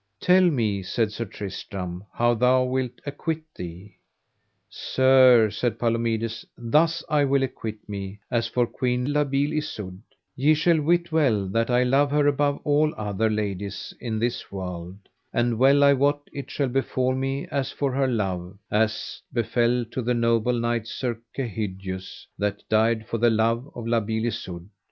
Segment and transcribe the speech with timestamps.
[0.19, 3.97] Tell me, said Sir Tristram, how thou wilt acquit thee?
[4.67, 10.01] Sir, said Palomides, thus I will acquit me: as for Queen La Beale Isoud,
[10.35, 14.97] ye shall wit well that I love her above all other ladies in this world;
[15.33, 20.01] and well I wot it shall befall me as for her love as befell to
[20.01, 24.67] the noble knight Sir Kehydius, that died for the love of La Beale Isoud.